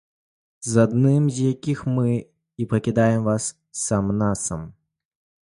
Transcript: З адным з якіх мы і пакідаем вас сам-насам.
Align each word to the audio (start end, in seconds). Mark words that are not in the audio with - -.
З 0.71 0.85
адным 0.87 1.27
з 1.35 1.45
якіх 1.53 1.83
мы 1.97 2.15
і 2.65 2.67
пакідаем 2.73 3.21
вас 3.29 3.51
сам-насам. 3.85 4.67